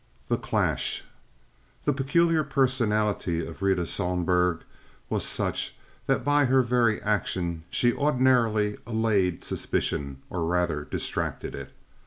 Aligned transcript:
The 0.29 0.37
Clash 0.37 1.03
The 1.85 1.93
peculiar 1.93 2.43
personality 2.43 3.45
of 3.45 3.61
Rita 3.61 3.85
Sohlberg 3.85 4.61
was 5.11 5.23
such 5.23 5.75
that 6.07 6.25
by 6.25 6.45
her 6.45 6.63
very 6.63 6.99
action 7.03 7.65
she 7.69 7.93
ordinarily 7.93 8.77
allayed 8.87 9.43
suspicion, 9.43 10.23
or 10.31 10.43
rather 10.43 10.85
distracted 10.85 11.53
it. 11.53 11.69